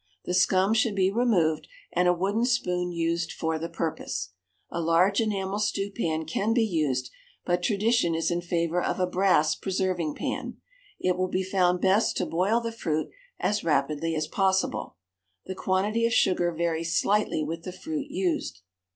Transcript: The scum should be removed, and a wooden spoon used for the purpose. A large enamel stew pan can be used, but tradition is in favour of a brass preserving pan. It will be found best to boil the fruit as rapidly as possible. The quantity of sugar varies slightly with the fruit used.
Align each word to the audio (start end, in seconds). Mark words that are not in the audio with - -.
The 0.25 0.33
scum 0.33 0.73
should 0.73 0.95
be 0.95 1.11
removed, 1.11 1.67
and 1.93 2.07
a 2.07 2.13
wooden 2.13 2.43
spoon 2.45 2.91
used 2.91 3.31
for 3.31 3.59
the 3.59 3.69
purpose. 3.69 4.29
A 4.71 4.81
large 4.81 5.21
enamel 5.21 5.59
stew 5.59 5.91
pan 5.95 6.25
can 6.25 6.55
be 6.55 6.65
used, 6.65 7.11
but 7.45 7.61
tradition 7.61 8.15
is 8.15 8.31
in 8.31 8.41
favour 8.41 8.81
of 8.81 8.99
a 8.99 9.05
brass 9.05 9.53
preserving 9.53 10.15
pan. 10.15 10.57
It 10.99 11.17
will 11.19 11.27
be 11.29 11.43
found 11.43 11.81
best 11.81 12.17
to 12.17 12.25
boil 12.25 12.61
the 12.61 12.71
fruit 12.71 13.11
as 13.39 13.63
rapidly 13.63 14.15
as 14.15 14.25
possible. 14.25 14.95
The 15.45 15.53
quantity 15.53 16.07
of 16.07 16.13
sugar 16.13 16.51
varies 16.51 16.97
slightly 16.99 17.43
with 17.43 17.61
the 17.61 17.71
fruit 17.71 18.07
used. 18.09 18.63